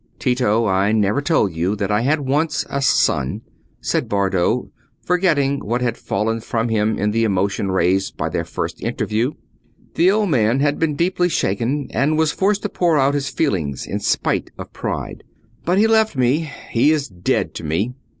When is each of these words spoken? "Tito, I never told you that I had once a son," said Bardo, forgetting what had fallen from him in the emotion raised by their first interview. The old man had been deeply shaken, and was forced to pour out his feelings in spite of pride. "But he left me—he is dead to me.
"Tito, 0.17 0.65
I 0.65 0.93
never 0.93 1.21
told 1.21 1.53
you 1.53 1.75
that 1.75 1.91
I 1.91 2.01
had 2.01 2.21
once 2.21 2.65
a 2.71 2.81
son," 2.81 3.41
said 3.81 4.09
Bardo, 4.09 4.71
forgetting 4.99 5.59
what 5.63 5.81
had 5.81 5.95
fallen 5.95 6.39
from 6.39 6.69
him 6.69 6.97
in 6.97 7.11
the 7.11 7.23
emotion 7.23 7.69
raised 7.69 8.17
by 8.17 8.27
their 8.27 8.43
first 8.43 8.81
interview. 8.81 9.33
The 9.93 10.09
old 10.09 10.31
man 10.31 10.59
had 10.59 10.79
been 10.79 10.95
deeply 10.95 11.29
shaken, 11.29 11.87
and 11.91 12.17
was 12.17 12.31
forced 12.31 12.63
to 12.63 12.67
pour 12.69 12.97
out 12.97 13.13
his 13.13 13.29
feelings 13.29 13.85
in 13.85 13.99
spite 13.99 14.49
of 14.57 14.73
pride. 14.73 15.23
"But 15.65 15.77
he 15.77 15.85
left 15.85 16.17
me—he 16.17 16.89
is 16.89 17.07
dead 17.07 17.53
to 17.53 17.63
me. 17.63 17.93